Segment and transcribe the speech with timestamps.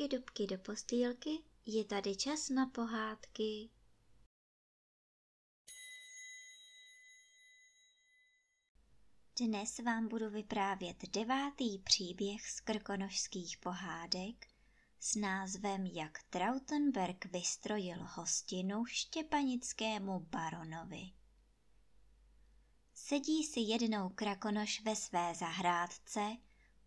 [0.00, 1.30] dubky, dubky do postýlky,
[1.66, 3.70] je tady čas na pohádky.
[9.40, 14.46] Dnes vám budu vyprávět devátý příběh z krkonožských pohádek
[15.00, 21.10] s názvem Jak Trautenberg vystrojil hostinu štěpanickému baronovi.
[22.94, 26.36] Sedí si jednou krakonoš ve své zahrádce,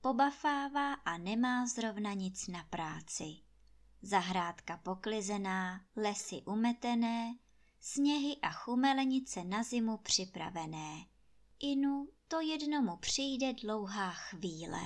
[0.03, 3.25] pobafává a nemá zrovna nic na práci.
[4.01, 7.35] Zahrádka poklizená, lesy umetené,
[7.79, 11.05] sněhy a chumelenice na zimu připravené.
[11.59, 14.79] Inu to jednomu přijde dlouhá chvíle.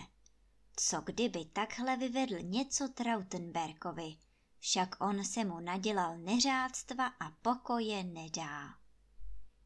[0.75, 4.17] Co kdyby takhle vyvedl něco Trautenberkovi,
[4.59, 8.73] však on se mu nadělal neřádstva a pokoje nedá.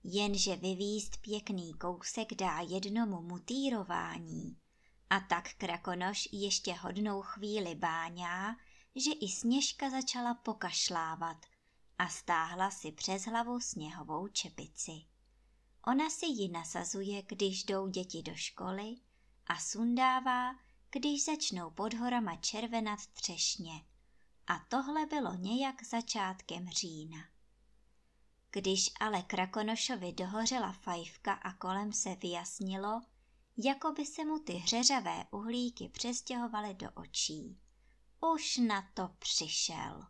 [0.04, 4.58] Jenže vyvíst pěkný kousek dá jednomu mutýrování.
[5.12, 8.56] A tak krakonoš ještě hodnou chvíli báňá,
[8.96, 11.46] že i sněžka začala pokašlávat
[11.98, 14.92] a stáhla si přes hlavu sněhovou čepici.
[15.88, 18.96] Ona si ji nasazuje, když jdou děti do školy
[19.48, 20.56] a sundává,
[20.92, 23.86] když začnou pod horama červenat třešně.
[24.48, 27.20] A tohle bylo nějak začátkem října.
[28.52, 33.02] Když ale Krakonošovi dohořela fajfka a kolem se vyjasnilo,
[33.58, 37.60] jako by se mu ty hřeřavé uhlíky přestěhovaly do očí.
[38.34, 40.06] Už na to přišel.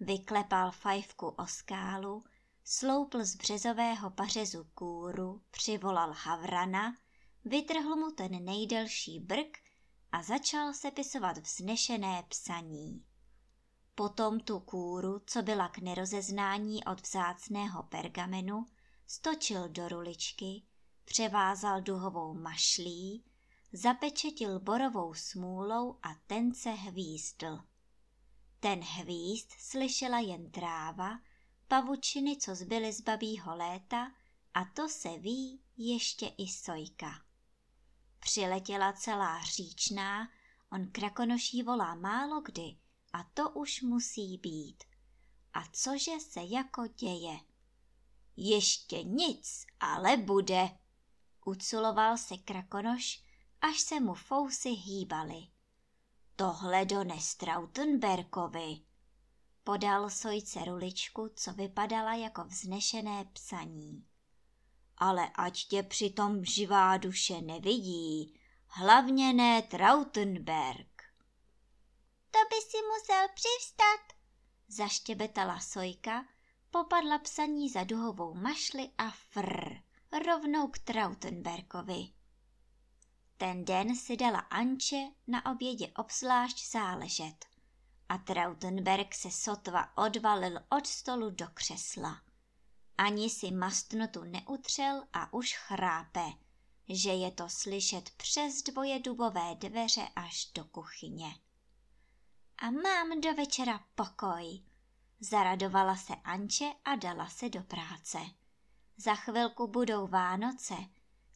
[0.00, 2.24] Vyklepal fajfku o skálu,
[2.64, 6.96] sloupl z březového pařezu kůru, přivolal havrana,
[7.44, 9.58] vytrhl mu ten nejdelší brk
[10.12, 13.04] a začal sepisovat vznešené psaní.
[13.94, 18.66] Potom tu kůru, co byla k nerozeznání od vzácného pergamenu,
[19.06, 20.62] stočil do ruličky,
[21.10, 23.24] převázal duhovou mašlí,
[23.72, 27.60] zapečetil borovou smůlou a ten se hvízdl.
[28.60, 31.18] Ten hvízd slyšela jen tráva,
[31.68, 34.12] pavučiny, co zbyly z babího léta,
[34.54, 37.22] a to se ví ještě i sojka.
[38.20, 40.28] Přiletěla celá říčná,
[40.72, 42.76] on krakonoší volá málo kdy,
[43.12, 44.84] a to už musí být.
[45.54, 47.40] A cože se jako děje?
[48.36, 50.70] Ještě nic, ale bude,
[51.50, 53.22] uculoval se krakonoš,
[53.60, 55.46] až se mu fousy hýbaly.
[56.36, 58.80] Tohle do Nestrautenberkovi,
[59.64, 64.06] podal sojce ruličku, co vypadala jako vznešené psaní.
[64.98, 71.02] Ale ať tě přitom živá duše nevidí, hlavně ne Trautenberg.
[72.30, 74.16] To by si musel přivstat,
[74.68, 76.24] zaštěbetala sojka,
[76.70, 79.79] popadla psaní za duhovou mašli a frr
[80.12, 82.08] rovnou k Trautenberkovi.
[83.36, 87.46] Ten den si dala Anče na obědě obzvlášť záležet
[88.08, 92.22] a Trautenberg se sotva odvalil od stolu do křesla.
[92.98, 96.24] Ani si mastnotu neutřel a už chrápe,
[96.88, 101.34] že je to slyšet přes dvoje dubové dveře až do kuchyně.
[102.58, 104.62] A mám do večera pokoj,
[105.20, 108.18] zaradovala se Anče a dala se do práce.
[109.00, 110.74] Za chvilku budou Vánoce,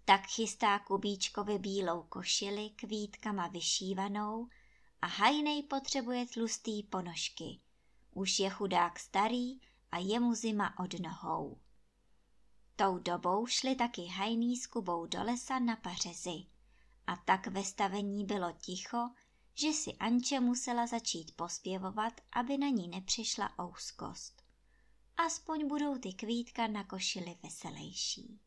[0.05, 4.49] tak chystá Kubíčkovi bílou košili kvítkama vyšívanou
[5.03, 7.61] a hajnej potřebuje tlustý ponožky.
[8.13, 9.61] Už je chudák starý
[9.93, 11.59] a je mu zima od nohou.
[12.77, 16.47] Tou dobou šli taky hajný s Kubou do lesa na pařezy
[17.07, 19.11] a tak ve stavení bylo ticho,
[19.55, 24.34] že si Anče musela začít pospěvovat, aby na ní nepřišla ouskost
[25.17, 28.41] aspoň budou ty kvítka na košili veselejší.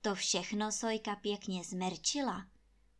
[0.00, 2.46] To všechno Sojka pěkně zmerčila,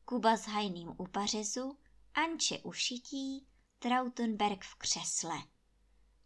[0.04, 1.78] Kuba s hajným u pařezu,
[2.14, 3.46] Anče u šití,
[3.78, 5.36] Trautenberg v křesle.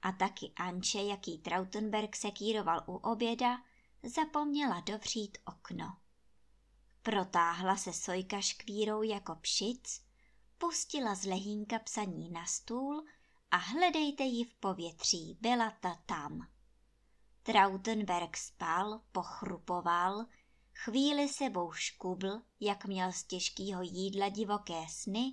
[0.02, 3.62] A taky Anče, jaký Trautenberg sekíroval u oběda,
[4.02, 5.96] zapomněla dovřít okno.
[7.02, 10.02] Protáhla se Sojka škvírou jako pšic,
[10.58, 13.04] pustila z lehínka psaní na stůl
[13.50, 16.48] a hledejte ji v povětří, byla ta tam.
[17.42, 20.26] Trautenberg spal, pochrupoval,
[20.74, 25.32] chvíli sebou škubl, jak měl z těžkého jídla divoké sny,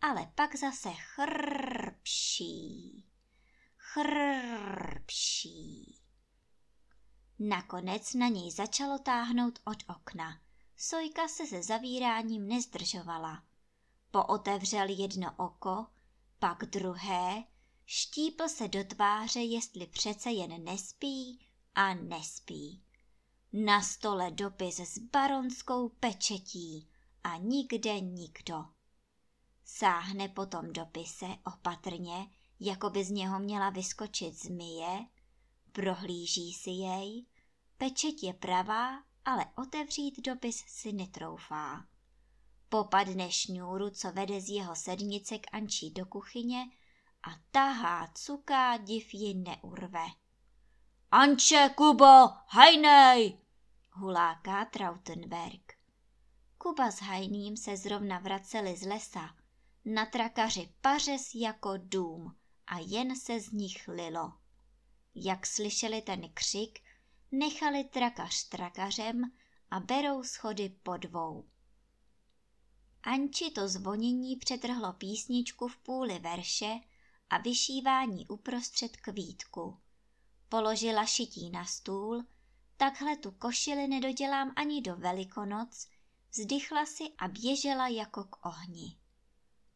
[0.00, 2.24] ale pak zase chrpší,
[3.76, 5.24] chrpší.
[7.38, 10.40] Nakonec na něj začalo táhnout od okna.
[10.76, 13.42] Sojka se se zavíráním nezdržovala.
[14.10, 15.86] Pootevřel jedno oko,
[16.38, 17.44] pak druhé
[17.86, 22.82] Štípl se do tváře, jestli přece jen nespí a nespí.
[23.52, 26.88] Na stole dopis s baronskou pečetí
[27.24, 28.64] a nikde nikdo.
[29.64, 35.06] Sáhne po tom dopise opatrně, jako by z něho měla vyskočit zmije,
[35.72, 37.26] prohlíží si jej,
[37.76, 41.86] pečeť je pravá, ale otevřít dopis si netroufá.
[42.68, 46.70] Popadne šňůru, co vede z jeho sednice k Ančí do kuchyně
[47.26, 50.06] a tahá cuká, div ji neurve.
[51.10, 53.38] Anče, Kubo, hajnej!
[53.94, 55.72] huláká Trautenberg.
[56.58, 59.36] Kuba s Hajným se zrovna vraceli z lesa.
[59.84, 62.36] Na trakaři pařes jako dům
[62.66, 64.32] a jen se z nich lilo.
[65.14, 66.78] Jak slyšeli ten křik,
[67.32, 69.32] nechali trakař trakařem
[69.70, 71.44] a berou schody po dvou.
[73.02, 76.80] Anči to zvonění přetrhlo písničku v půli verše
[77.30, 79.80] a vyšívání uprostřed kvítku.
[80.48, 82.24] Položila šití na stůl,
[82.76, 85.88] takhle tu košili nedodělám ani do velikonoc,
[86.30, 88.98] vzdychla si a běžela jako k ohni.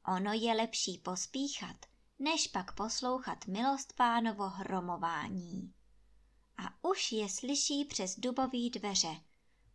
[0.06, 1.76] Ono je lepší pospíchat,
[2.18, 5.74] než pak poslouchat milost pánovo hromování.
[6.56, 9.16] A už je slyší přes dubový dveře.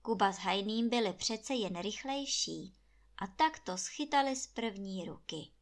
[0.02, 2.74] Kuba s Hajným byli přece jen rychlejší
[3.18, 5.53] a tak to schytali z první ruky.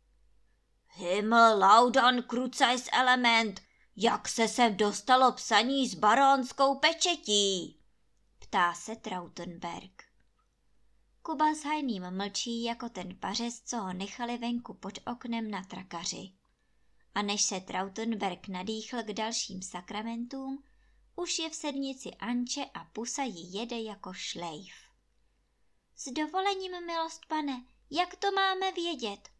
[0.93, 3.61] Himmel laudan krucajs element,
[3.95, 7.79] jak se sem dostalo psaní s barónskou pečetí?
[8.39, 10.03] Ptá se Trautenberg.
[11.21, 16.31] Kuba s Hajným mlčí jako ten pařez, co ho nechali venku pod oknem na trakaři.
[17.15, 20.63] A než se Trautenberg nadýchl k dalším sakramentům,
[21.15, 24.73] už je v sednici Anče a pusa jí jede jako šlejf.
[25.95, 29.30] S dovolením, milost pane, jak to máme vědět?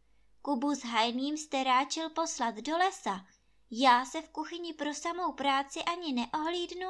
[0.42, 3.26] Kubu s Hajným jste ráčil poslat do lesa.
[3.72, 6.88] Já se v kuchyni pro samou práci ani neohlídnu,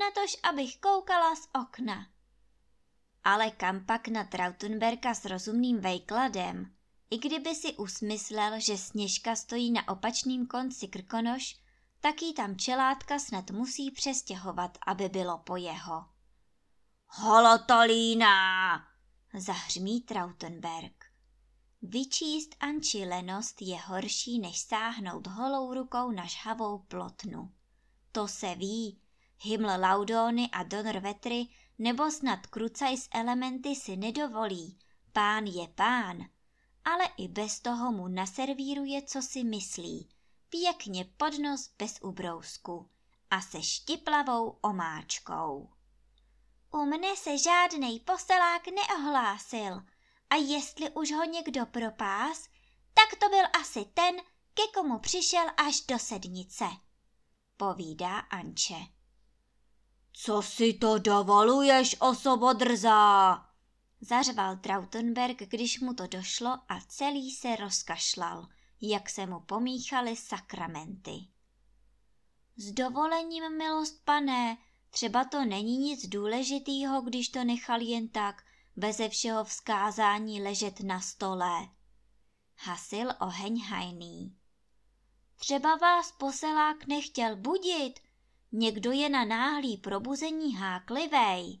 [0.00, 2.06] natož abych koukala z okna.
[3.24, 6.74] Ale kam pak na Trautenberka s rozumným vejkladem?
[7.10, 11.60] I kdyby si usmyslel, že Sněžka stojí na opačným konci krkonoš,
[12.00, 16.04] tak jí tam čelátka snad musí přestěhovat, aby bylo po jeho.
[17.06, 18.74] Holotolína!
[19.34, 20.99] Zahřmí Trautenberg.
[21.82, 27.52] Vyčíst Anči lenost je horší, než sáhnout holou rukou na žhavou plotnu.
[28.12, 29.00] To se ví,
[29.40, 31.46] Himmel Laudony a Donner Vetry
[31.78, 34.78] nebo snad krucaj s elementy si nedovolí,
[35.12, 36.18] pán je pán,
[36.84, 40.08] ale i bez toho mu naservíruje, co si myslí,
[40.48, 42.88] pěkně pod nos bez ubrousku
[43.30, 45.70] a se štiplavou omáčkou.
[46.72, 49.82] U mne se žádnej poselák neohlásil
[50.30, 52.48] a jestli už ho někdo propás,
[52.94, 54.16] tak to byl asi ten,
[54.54, 56.64] ke komu přišel až do sednice,
[57.56, 58.78] povídá Anče.
[60.12, 63.46] Co si to dovoluješ, osobo drzá?
[64.00, 68.48] Zařval Trautenberg, když mu to došlo a celý se rozkašlal,
[68.80, 71.12] jak se mu pomíchaly sakramenty.
[72.56, 74.56] S dovolením, milost pane,
[74.90, 78.42] třeba to není nic důležitýho, když to nechal jen tak,
[78.80, 81.68] beze všeho vzkázání ležet na stole.
[82.56, 84.36] Hasil oheň hajný.
[85.36, 88.00] Třeba vás poselák nechtěl budit,
[88.52, 91.60] Někdo je na náhlý probuzení háklivej,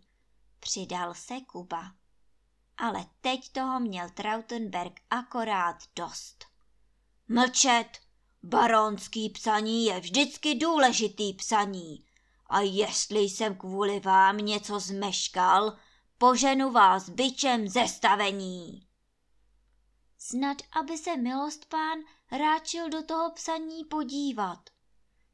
[0.60, 1.92] přidal se Kuba.
[2.76, 6.44] Ale teď toho měl Trautenberg akorát dost.
[7.28, 7.86] Mlčet!
[8.42, 12.04] Baronský psaní je vždycky důležitý psaní.
[12.46, 15.76] A jestli jsem kvůli vám něco zmeškal,
[16.20, 18.86] poženu vás byčem ze stavení.
[20.18, 21.98] Snad, aby se milost pán
[22.32, 24.70] ráčil do toho psaní podívat.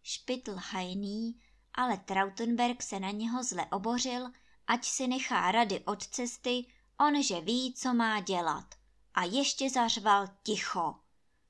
[0.03, 1.41] Špitl hajný
[1.75, 4.31] ale Trautenberg se na něho zle obořil,
[4.67, 6.67] ať si nechá rady od cesty,
[7.01, 8.75] on že ví, co má dělat.
[9.15, 10.95] A ještě zařval ticho,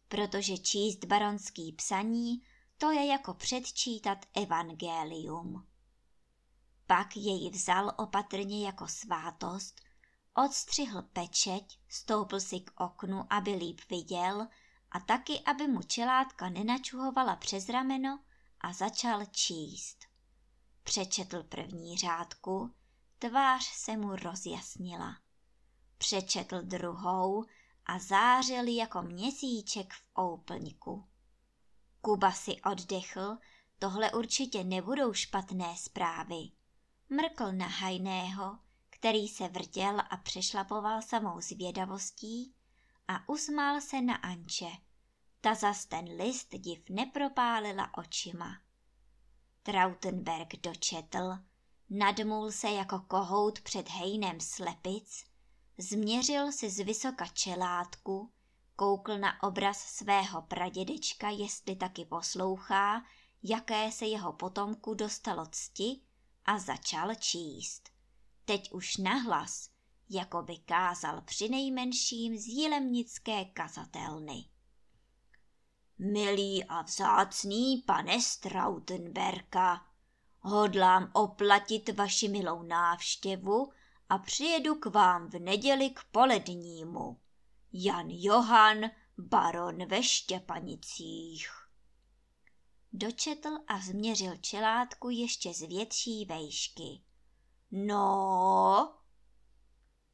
[0.09, 2.43] protože číst baronský psaní,
[2.79, 5.67] to je jako předčítat evangelium.
[6.87, 9.81] Pak jej vzal opatrně jako svátost,
[10.35, 14.47] odstřihl pečeť, stoupl si k oknu, aby líp viděl
[14.91, 18.21] a taky, aby mu čelátka nenačuhovala přes rameno
[18.61, 20.05] a začal číst.
[20.83, 22.75] Přečetl první řádku,
[23.19, 25.17] tvář se mu rozjasnila.
[25.99, 27.45] Přečetl druhou
[27.87, 31.09] a zářil jako měsíček v úplňku.
[32.01, 33.39] Kuba si oddechl,
[33.79, 36.51] tohle určitě nebudou špatné zprávy.
[37.09, 38.59] Mrkl na hajného,
[38.91, 42.55] který se vrtěl a přešlapoval samou zvědavostí
[43.09, 44.71] a usmál se na Anče.
[45.41, 48.61] Ta zas ten list div nepropálila očima.
[49.63, 51.39] Trautenberg dočetl,
[51.91, 55.25] nadmul se jako kohout před hejnem slepic,
[55.79, 58.33] změřil si z vysoka čelátku,
[58.77, 63.03] koukl na obraz svého pradědečka, jestli taky poslouchá,
[63.43, 66.06] jaké se jeho potomku dostalo cti
[66.47, 67.91] a začal číst.
[68.45, 69.71] Teď už nahlas,
[70.11, 74.45] jako by kázal při nejmenším z jílemnické kazatelny.
[75.99, 79.87] Milý a vzácný pane Strautenberka,
[80.41, 83.73] hodlám oplatit vaši milou návštěvu
[84.09, 87.21] a přijedu k vám v neděli k polednímu.
[87.73, 88.79] Jan Johan,
[89.19, 91.66] baron ve Štěpanicích.
[92.99, 97.03] Dočetl a změřil čelátku ještě z větší vejšky.
[97.71, 98.95] No?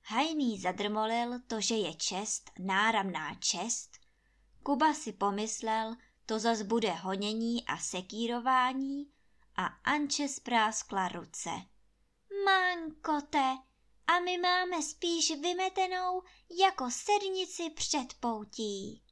[0.04, 3.90] Hajný zadrmolil to, že je čest, náramná čest.
[4.62, 5.96] Kuba si pomyslel,
[6.26, 9.12] to zas bude honění a sekírování
[9.56, 11.50] a Anče spráskla ruce.
[12.44, 13.56] Mankote,
[14.06, 16.22] a my máme spíš vymetenou
[16.60, 19.02] jako sednici před poutí.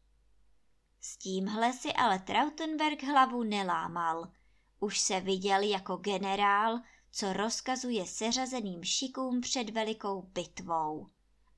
[1.01, 4.33] S tímhle si ale Trautenberg hlavu nelámal.
[4.81, 6.81] Už se viděl jako generál,
[7.11, 11.07] co rozkazuje seřazeným šikům před velikou bitvou.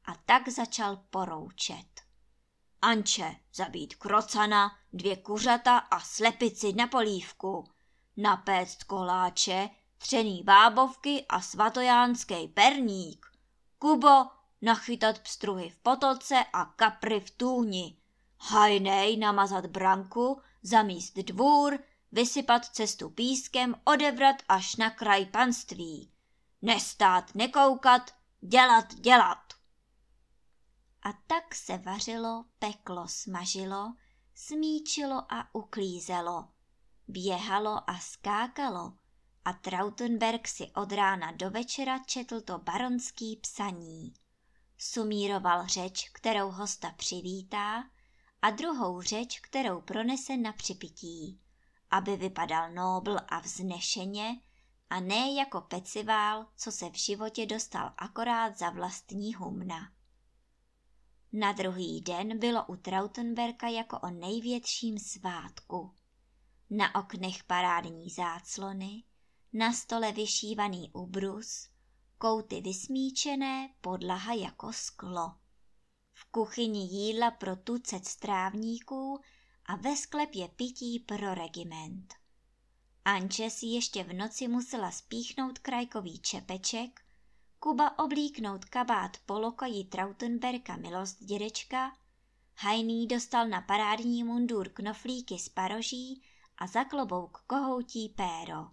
[0.04, 1.86] A tak začal poroučet.
[2.82, 7.64] Anče, zabít krocana, dvě kuřata a slepici na polívku.
[8.16, 13.26] Napéct koláče, třený bábovky a svatojánský perník.
[13.78, 14.26] Kubo,
[14.62, 18.01] nachytat pstruhy v potoce a kapry v tůni.
[18.44, 21.78] Hajnej namazat branku, zamíst dvůr,
[22.12, 26.12] vysypat cestu pískem, odebrat až na kraj panství.
[26.62, 29.52] Nestát, nekoukat, dělat, dělat.
[31.02, 33.92] A tak se vařilo, peklo, smažilo,
[34.34, 36.48] smíčilo a uklízelo,
[37.08, 38.92] běhalo a skákalo,
[39.44, 44.14] a Trautenberg si od rána do večera četl to baronský psaní.
[44.78, 47.84] Sumíroval řeč, kterou hosta přivítá,
[48.42, 51.40] a druhou řeč, kterou pronese na připití,
[51.90, 54.40] aby vypadal nobl a vznešeně
[54.90, 59.92] a ne jako pecivál, co se v životě dostal akorát za vlastní humna.
[61.32, 65.94] Na druhý den bylo u Trautenberka jako o největším svátku.
[66.70, 69.04] Na oknech parádní záclony,
[69.52, 71.68] na stole vyšívaný ubrus,
[72.18, 75.41] kouty vysmíčené, podlaha jako sklo.
[76.22, 79.20] V kuchyni jídla pro tucet strávníků
[79.66, 82.14] a ve sklepě pití pro regiment.
[83.04, 87.00] Anče si ještě v noci musela spíchnout krajkový čepeček,
[87.58, 91.96] Kuba oblíknout kabát polokojí Trautenberka milost dědečka,
[92.56, 96.22] Hajný dostal na parádní mundur knoflíky z paroží
[96.58, 98.70] a za klobouk kohoutí péro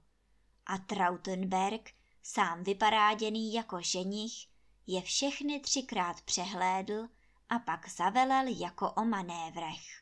[0.65, 1.91] a Trautenberg,
[2.23, 4.47] sám vyparáděný jako ženich,
[4.87, 7.07] je všechny třikrát přehlédl
[7.49, 10.01] a pak zavelel jako o manévrech.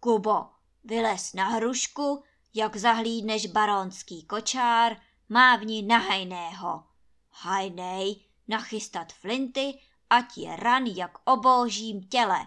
[0.00, 0.50] Kubo,
[0.84, 2.24] vylez na hrušku,
[2.54, 4.96] jak zahlídneš baronský kočár,
[5.28, 6.84] mávni na hajného.
[7.30, 9.78] Hajnej, nachystat flinty,
[10.10, 12.46] ať je ran jak o božím těle.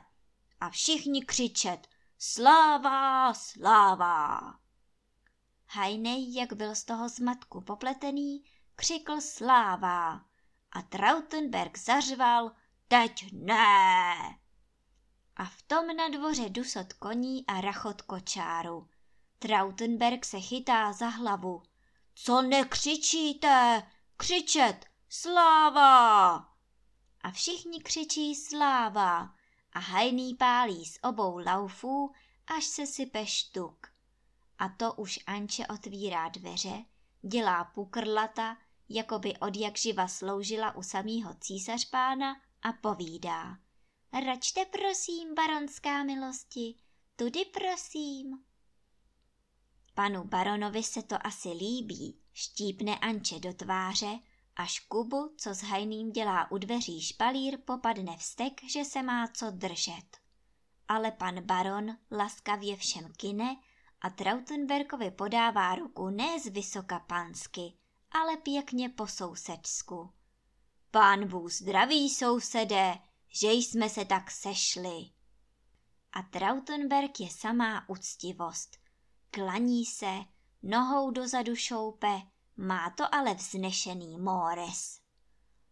[0.59, 1.87] A všichni křičet
[2.17, 4.53] sláva, sláva.
[5.67, 8.43] Hajnej, jak byl z toho zmatku popletený,
[8.75, 10.21] křikl sláva
[10.71, 12.51] a Trautenberg zařval
[12.87, 14.15] teď ne.
[15.35, 18.87] A v tom na dvoře dusot koní a rachot kočáru.
[19.39, 21.63] Trautenberg se chytá za hlavu.
[22.15, 23.83] Co nekřičíte?
[24.17, 26.35] Křičet sláva!
[27.21, 29.35] A všichni křičí sláva
[29.73, 32.13] a hajný pálí z obou laufů,
[32.47, 33.95] až se sype štuk
[34.59, 36.85] a to už Anče otvírá dveře,
[37.21, 38.57] dělá pukrlata,
[38.89, 43.57] jako by od jak živa sloužila u samého císařpána a povídá.
[44.25, 46.75] Račte prosím, baronská milosti,
[47.15, 48.43] tudy prosím.
[49.93, 54.19] Panu baronovi se to asi líbí, štípne Anče do tváře,
[54.55, 59.51] až Kubu, co s hajným dělá u dveří špalír, popadne vztek, že se má co
[59.51, 60.17] držet.
[60.87, 63.55] Ale pan baron laskavě všem kine
[64.01, 67.73] a Trautenberkovi podává ruku ne z vysoka pansky,
[68.11, 70.09] ale pěkně po sousedsku.
[70.95, 72.97] Pán Bůh zdraví, sousedé,
[73.27, 75.09] že jsme se tak sešli.
[76.13, 78.77] A Trautenberg je samá úctivost.
[79.31, 80.19] Klaní se,
[80.63, 82.21] nohou dozadu šoupe,
[82.57, 84.99] má to ale vznešený mores.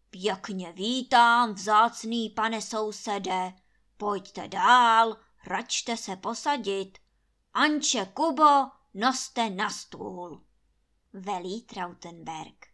[0.09, 3.53] Pěkně vítám, vzácný pane sousede,
[3.97, 6.97] pojďte dál, račte se posadit,
[7.53, 10.43] Anče Kubo, noste na stůl,
[11.13, 12.67] velí Trautenberg.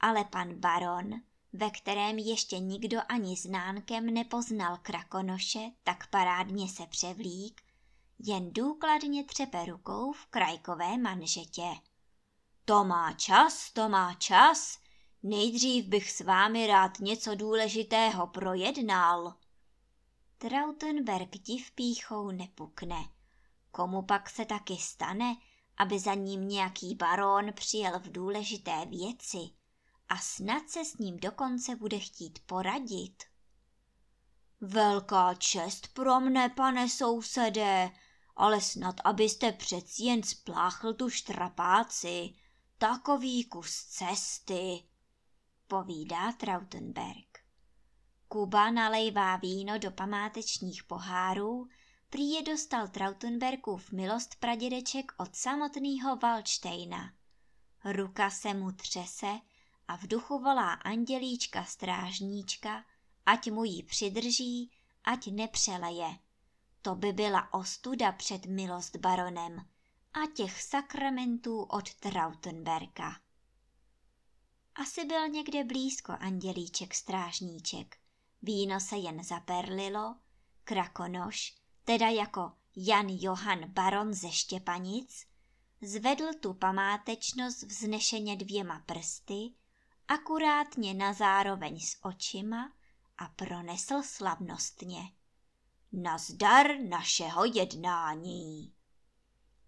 [0.00, 1.20] Ale pan baron
[1.54, 7.62] ve kterém ještě nikdo ani znánkem nepoznal krakonoše, tak parádně se převlík,
[8.18, 11.74] jen důkladně třepe rukou v krajkové manžetě.
[12.64, 14.78] To má čas, to má čas.
[15.22, 19.34] Nejdřív bych s vámi rád něco důležitého projednal.
[20.38, 23.04] Trautenberg div píchou nepukne.
[23.70, 25.36] Komu pak se taky stane,
[25.76, 29.63] aby za ním nějaký barón přijel v důležité věci
[30.08, 33.22] a snad se s ním dokonce bude chtít poradit.
[34.60, 37.90] Velká čest pro mne, pane sousedé,
[38.36, 42.34] ale snad abyste přeci jen spláchl tu štrapáci,
[42.78, 44.84] takový kus cesty,
[45.68, 47.38] povídá Trautenberg.
[48.28, 51.68] Kuba nalejvá víno do památečních pohárů,
[52.10, 57.12] prý je dostal Trautenbergův milost pradědeček od samotného Valštejna.
[57.84, 59.40] Ruka se mu třese
[59.88, 62.84] a v duchu volá andělíčka strážníčka,
[63.26, 64.70] ať mu ji přidrží,
[65.04, 66.18] ať nepřeleje.
[66.82, 69.68] To by byla ostuda před milost baronem
[70.12, 73.20] a těch sakramentů od Trautenberka.
[74.74, 77.96] Asi byl někde blízko andělíček strážníček.
[78.42, 80.16] Víno se jen zaperlilo,
[80.64, 85.26] krakonoš, teda jako Jan Johan baron ze Štěpanic,
[85.82, 89.54] zvedl tu památečnost vznešeně dvěma prsty,
[90.08, 92.72] akurátně na zároveň s očima
[93.18, 95.00] a pronesl slavnostně.
[95.92, 98.74] Nazdar našeho jednání.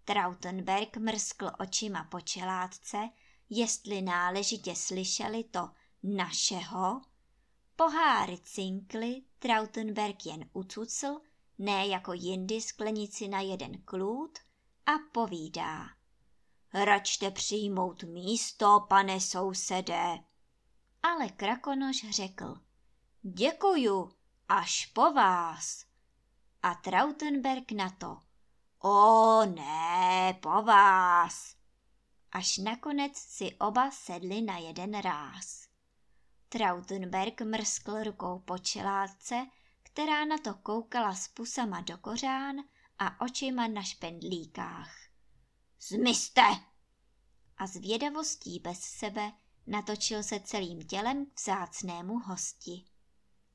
[0.05, 3.09] Trautenberg mrskl očima po čelátce,
[3.49, 5.69] jestli náležitě slyšeli to
[6.03, 7.01] našeho.
[7.75, 11.21] Poháry cinkly, Trautenberg jen ucucl,
[11.57, 14.39] ne jako jindy sklenici na jeden klút
[14.85, 15.85] a povídá.
[16.73, 20.19] Račte přijmout místo, pane sousedé.
[21.07, 22.61] Ale Krakonoš řekl,
[23.21, 24.11] děkuju,
[24.49, 25.85] až po vás.
[26.63, 28.19] A Trautenberg na to,
[28.79, 31.55] o ne, po vás.
[32.31, 35.67] Až nakonec si oba sedli na jeden ráz.
[36.49, 39.47] Trautenberg mrskl rukou po čelátce,
[39.83, 42.55] která na to koukala s pusama do kořán
[42.99, 44.95] a očima na špendlíkách.
[45.79, 46.47] Zmizte!
[47.57, 49.31] A zvědavostí bez sebe
[49.67, 52.85] natočil se celým tělem k vzácnému hosti.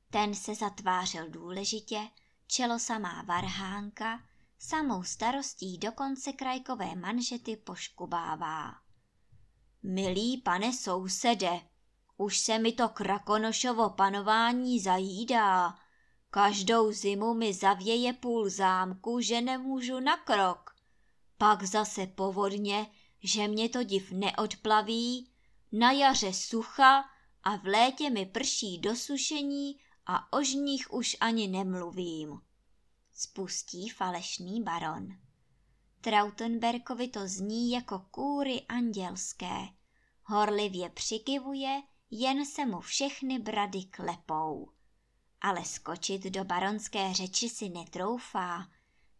[0.09, 2.09] Ten se zatvářel důležitě,
[2.47, 4.23] čelo samá varhánka,
[4.59, 8.71] samou starostí dokonce krajkové manžety poškubává.
[9.83, 11.61] Milý pane sousede,
[12.17, 15.79] už se mi to krakonošovo panování zajídá.
[16.29, 20.75] Každou zimu mi zavěje půl zámku, že nemůžu na krok.
[21.37, 22.87] Pak zase povodně,
[23.23, 25.32] že mě to div neodplaví,
[25.73, 27.05] na jaře sucha
[27.43, 32.41] a v létě mi prší do sušení a o žních už ani nemluvím
[33.13, 35.07] spustí falešný baron.
[36.01, 39.67] Trautenberkovi to zní jako kůry andělské.
[40.23, 41.81] Horlivě přikivuje,
[42.11, 44.71] jen se mu všechny brady klepou.
[45.41, 48.67] Ale skočit do baronské řeči si netroufá.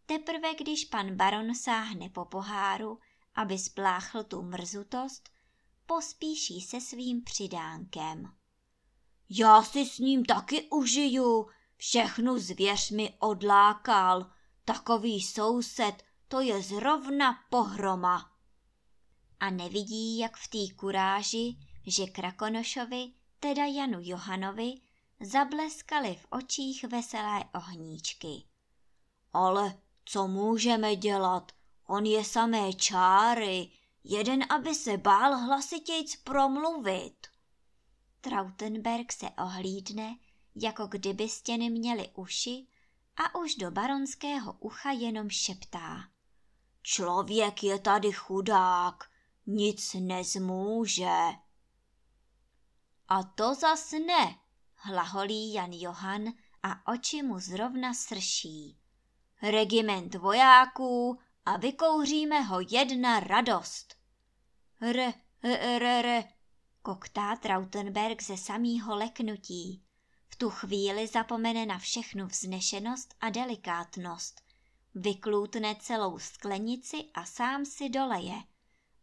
[0.06, 2.98] Teprve když pan baron sáhne po poháru,
[3.34, 5.30] aby spláchl tu mrzutost,
[5.86, 8.32] pospíší se svým přidánkem.
[9.30, 14.30] Já si s ním taky užiju, Všechnu zvěř mi odlákal,
[14.64, 18.30] takový soused, to je zrovna pohroma.
[19.40, 24.74] A nevidí, jak v té kuráži, že Krakonošovi, teda Janu Johanovi,
[25.20, 28.44] zableskaly v očích veselé ohníčky.
[29.32, 31.52] Ale co můžeme dělat?
[31.86, 33.70] On je samé čáry,
[34.04, 37.26] jeden, aby se bál hlasitějc promluvit.
[38.20, 40.16] Trautenberg se ohlídne
[40.54, 42.66] jako kdyby stěny měly uši
[43.16, 46.08] a už do baronského ucha jenom šeptá.
[46.82, 49.10] Člověk je tady chudák,
[49.46, 51.18] nic nezmůže.
[53.08, 54.38] A to zas ne,
[54.74, 56.22] hlaholí Jan Johan
[56.62, 58.78] a oči mu zrovna srší.
[59.42, 63.94] Regiment vojáků a vykouříme ho jedna radost.
[64.80, 66.24] Re, re, re, re,
[66.82, 69.84] koktá Trautenberg ze samýho leknutí.
[70.28, 74.40] V tu chvíli zapomene na všechnu vznešenost a delikátnost.
[74.94, 78.34] Vyklutne celou sklenici a sám si doleje.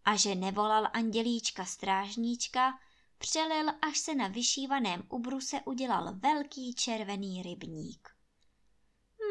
[0.06, 2.80] A že nevolal andělíčka strážníčka,
[3.18, 8.10] přelil, až se na vyšívaném ubruse udělal velký červený rybník.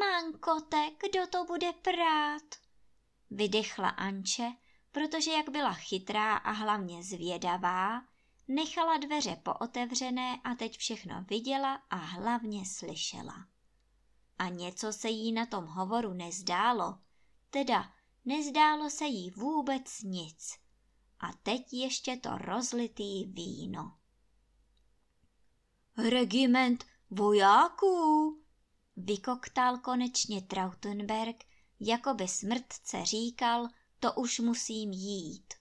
[0.01, 2.70] Mankote, kdo to bude prát?
[3.31, 4.53] Vydechla Anče,
[4.93, 8.03] protože jak byla chytrá a hlavně zvědavá,
[8.49, 13.47] nechala dveře pootevřené a teď všechno viděla a hlavně slyšela.
[14.38, 16.99] A něco se jí na tom hovoru nezdálo,
[17.51, 17.93] teda
[18.25, 20.59] nezdálo se jí vůbec nic.
[21.21, 23.97] A teď ještě to rozlitý víno.
[25.97, 28.38] Regiment vojáků,
[28.97, 31.45] vykoktal konečně Trautenberg,
[31.81, 33.69] jako by smrtce říkal,
[34.01, 35.55] to už musím jít.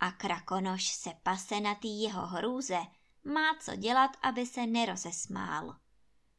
[0.00, 2.78] A krakonoš se pase na tý jeho hrůze,
[3.24, 5.76] má co dělat, aby se nerozesmál.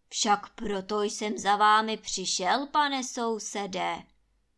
[0.10, 4.04] Však proto jsem za vámi přišel, pane sousede,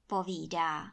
[0.08, 0.92] povídá.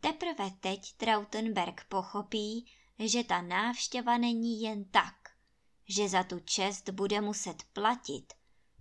[0.00, 5.14] Teprve teď Trautenberg pochopí, že ta návštěva není jen tak,
[5.88, 8.32] že za tu čest bude muset platit,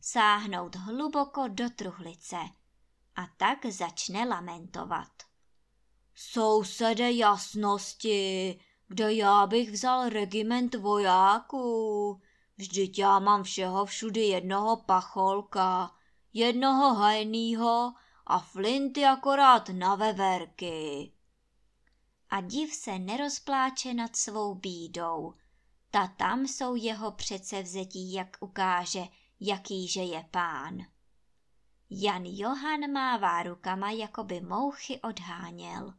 [0.02, 2.38] sáhnout hluboko do truhlice
[3.16, 5.12] a tak začne lamentovat.
[6.16, 12.22] Sousede jasnosti, kde já bych vzal regiment vojáků,
[12.58, 15.92] vždyť já mám všeho všudy jednoho pacholka,
[16.34, 17.94] jednoho hajnýho
[18.26, 21.12] a flinty akorát na veverky.
[22.30, 25.34] A div se nerozpláče nad svou bídou.
[25.92, 29.04] Ta tam jsou jeho předsevzetí, jak ukáže,
[29.40, 30.78] jakýže je pán.
[31.90, 35.94] Jan Johan mává rukama, jako by mouchy odháněl.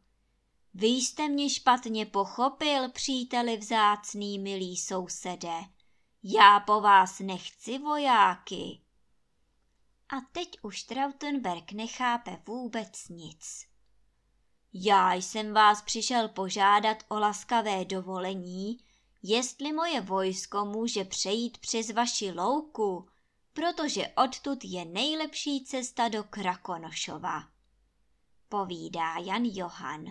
[0.73, 5.53] Vy jste mě špatně pochopil, příteli vzácný, milý sousede.
[6.23, 8.81] Já po vás nechci vojáky.
[10.09, 13.65] A teď už Trautenberg nechápe vůbec nic.
[14.73, 18.77] Já jsem vás přišel požádat o laskavé dovolení,
[19.23, 23.10] jestli moje vojsko může přejít přes vaši louku,
[23.53, 27.43] protože odtud je nejlepší cesta do Krakonošova.
[28.49, 30.05] Povídá Jan Johan.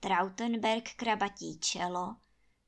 [0.00, 2.16] Trautenberg krabatí čelo,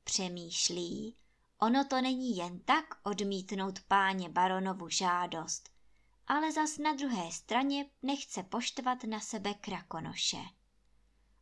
[0.03, 1.15] přemýšlí,
[1.59, 5.69] ono to není jen tak odmítnout páně baronovu žádost,
[6.27, 10.41] ale zas na druhé straně nechce poštvat na sebe Krakonoše.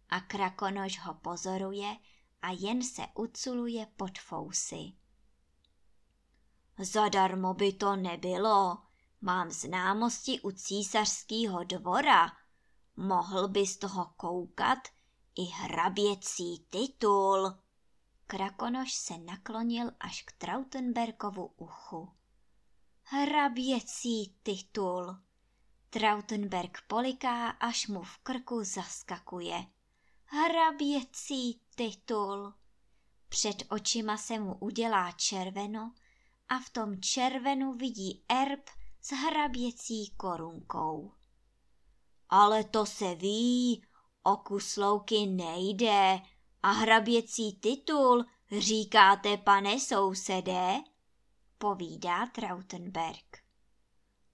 [0.10, 1.97] A Krakonoš ho pozoruje
[2.41, 4.93] a jen se uculuje pod fousy.
[6.79, 8.77] Zadarmo by to nebylo.
[9.21, 12.31] Mám známosti u císařského dvora.
[12.95, 14.79] Mohl by z toho koukat
[15.35, 17.53] i hraběcí titul.
[18.27, 22.11] Krakonoš se naklonil až k Trautenbergovu uchu.
[23.03, 25.17] Hraběcí titul.
[25.89, 29.65] Trautenberg poliká, až mu v krku zaskakuje.
[30.25, 32.53] Hraběcí titul.
[33.29, 35.93] Před očima se mu udělá červeno
[36.49, 38.69] a v tom červenu vidí erb
[39.01, 41.12] s hraběcí korunkou.
[42.29, 43.86] Ale to se ví,
[44.23, 46.19] o kuslouky nejde
[46.63, 48.25] a hraběcí titul
[48.60, 50.75] říkáte, pane sousede?
[51.57, 53.38] Povídá Trautenberg.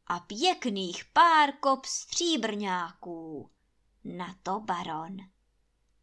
[0.07, 3.49] A pěkných pár kop stříbrňáků.
[4.03, 5.17] Na to baron.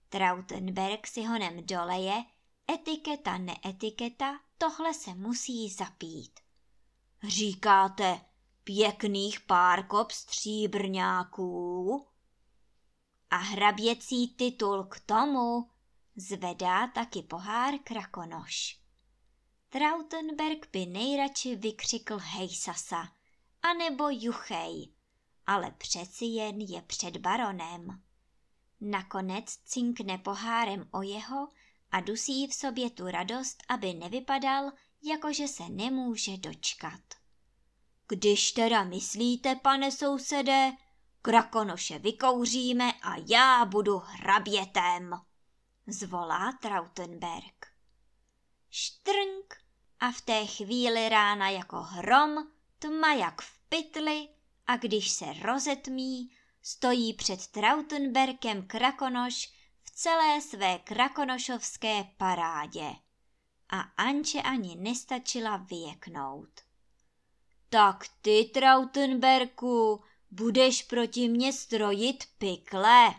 [0.09, 2.25] Trautenberg si honem doleje,
[2.70, 6.40] etiketa neetiketa, tohle se musí zapít.
[7.29, 8.20] Říkáte
[8.64, 12.07] pěkných pár kop stříbrňáků?
[13.31, 15.70] A hraběcí titul k tomu
[16.16, 18.81] zvedá taky pohár krakonoš.
[19.68, 23.09] Trautenberg by nejradši vykřikl hejsasa,
[23.62, 24.92] anebo juchej,
[25.46, 28.03] ale přeci jen je před baronem.
[28.81, 31.49] Nakonec cinkne pohárem o jeho
[31.92, 34.72] a dusí v sobě tu radost, aby nevypadal,
[35.03, 37.00] jakože se nemůže dočkat.
[38.09, 40.72] Když teda myslíte, pane sousede,
[41.22, 45.11] krakonoše vykouříme a já budu hrabětem,
[45.87, 47.66] zvolá Trautenberg.
[48.70, 49.55] Štrnk
[50.00, 52.46] a v té chvíli rána jako hrom,
[52.79, 54.29] tma jak v pytli
[54.66, 56.31] a když se rozetmí,
[56.62, 59.60] stojí před Trautenberkem krakonoš
[60.03, 62.95] celé své krakonošovské parádě.
[63.69, 66.61] A Anče ani nestačila vyjeknout.
[67.69, 73.15] Tak ty, Trautenberku, budeš proti mně strojit pikle,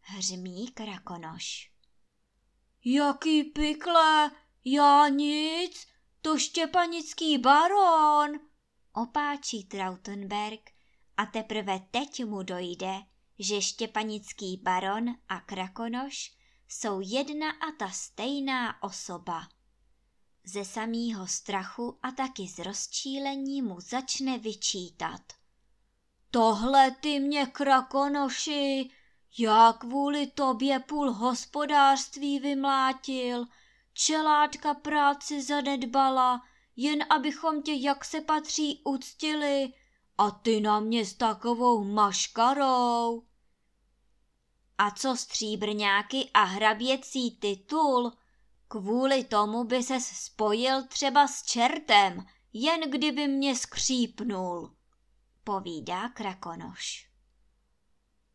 [0.00, 1.72] hřmí krakonoš.
[2.84, 4.30] Jaký pikle?
[4.64, 5.86] Já nic,
[6.22, 8.40] to štěpanický baron,
[8.92, 10.70] opáčí Trautenberg
[11.16, 13.02] a teprve teď mu dojde,
[13.38, 16.36] že štěpanický baron a krakonoš
[16.68, 19.48] jsou jedna a ta stejná osoba.
[20.44, 25.20] Ze samého strachu a taky z rozčílení mu začne vyčítat.
[26.30, 28.90] Tohle ty mě, krakonoši,
[29.38, 33.46] já kvůli tobě půl hospodářství vymlátil,
[33.92, 36.42] čelátka práci zanedbala,
[36.76, 39.72] jen abychom tě jak se patří uctili
[40.22, 43.22] a ty na mě s takovou maškarou.
[44.78, 48.12] A co stříbrňáky a hraběcí titul?
[48.68, 54.76] Kvůli tomu by se spojil třeba s čertem, jen kdyby mě skřípnul,
[55.44, 57.10] povídá Krakonoš.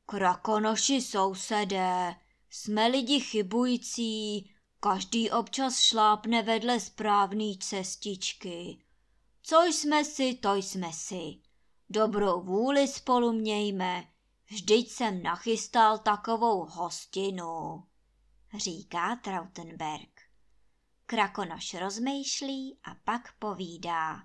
[0.05, 2.15] Krakonoši sousedé,
[2.49, 8.85] jsme lidi chybující, každý občas šlápne vedle správný cestičky.
[9.41, 11.46] Co jsme si, to jsme si.
[11.89, 14.03] Dobrou vůli spolu mějme,
[14.45, 17.83] vždyť jsem nachystal takovou hostinu,
[18.57, 20.21] říká Trautenberg.
[21.05, 24.23] Krakonoš rozmýšlí a pak povídá.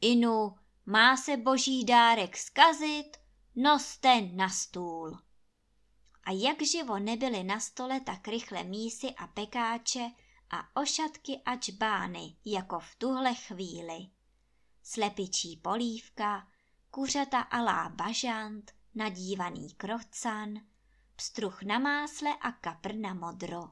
[0.00, 0.54] Inu,
[0.86, 3.16] má se boží dárek zkazit,
[3.56, 5.18] noste na stůl.
[6.24, 10.10] A jak živo nebyly na stole tak rychle mísy a pekáče
[10.50, 14.06] a ošatky a čbány, jako v tuhle chvíli.
[14.82, 16.48] Slepičí polívka,
[16.90, 20.60] kuřata alá bažant, nadívaný krocan,
[21.16, 23.68] pstruh na másle a kapr na modro.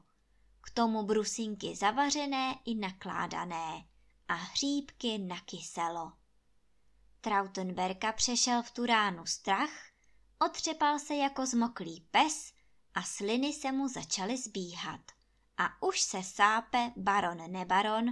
[0.61, 3.85] K tomu brusinky zavařené i nakládané
[4.27, 6.11] a hříbky na kyselo.
[7.21, 9.71] Trautenberka přešel v tu ránu strach,
[10.39, 12.53] otřepal se jako zmoklý pes
[12.93, 15.01] a sliny se mu začaly zbíhat.
[15.57, 18.05] A už se sápe baron nebaron,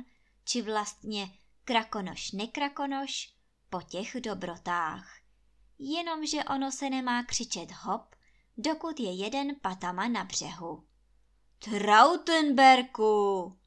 [0.46, 1.30] či vlastně
[1.64, 3.33] krakonoš nekrakonoš,
[3.74, 5.18] po těch dobrotách.
[5.80, 8.16] Jenomže ono se nemá křičet hop,
[8.58, 10.84] dokud je jeden patama na břehu.
[11.60, 13.58] Trautenberku!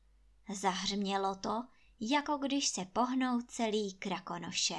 [0.53, 1.62] Zahřmělo to,
[2.01, 4.79] jako když se pohnou celý krakonoše.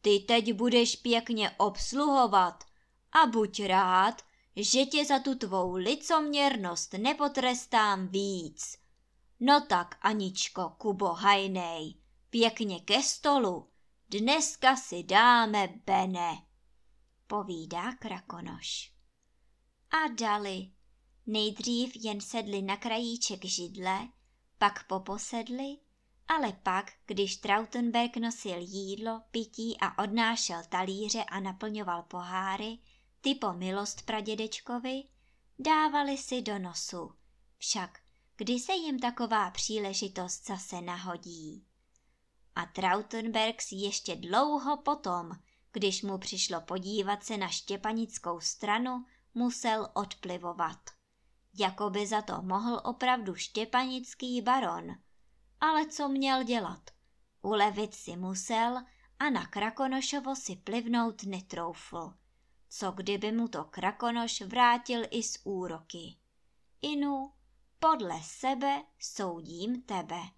[0.00, 2.64] Ty teď budeš pěkně obsluhovat
[3.22, 4.22] a buď rád,
[4.56, 8.78] že tě za tu tvou licoměrnost nepotrestám víc.
[9.40, 11.94] No tak, Aničko, Kubo hajnej,
[12.30, 13.68] pěkně ke stolu,
[14.10, 16.42] dneska si dáme bene,
[17.26, 18.92] povídá Krakonoš.
[19.90, 20.70] A dali.
[21.26, 24.08] Nejdřív jen sedli na krajíček židle,
[24.58, 25.76] pak poposedli,
[26.28, 32.78] ale pak, když Trautenberg nosil jídlo, pití a odnášel talíře a naplňoval poháry,
[33.20, 35.02] ty po milost pradědečkovi,
[35.58, 37.12] dávali si do nosu.
[37.58, 37.98] Však
[38.36, 41.67] kdy se jim taková příležitost zase nahodí?
[42.58, 45.30] A Trautenberg si ještě dlouho potom,
[45.72, 50.78] když mu přišlo podívat se na štěpanickou stranu, musel odplivovat.
[51.58, 54.90] Jakoby za to mohl opravdu štěpanický baron.
[55.60, 56.90] Ale co měl dělat?
[57.42, 58.82] Ulevit si musel
[59.18, 62.14] a na Krakonošovo si plivnout netroufl.
[62.68, 66.16] Co kdyby mu to Krakonoš vrátil i z úroky?
[66.82, 67.32] Inu,
[67.78, 70.37] podle sebe soudím tebe.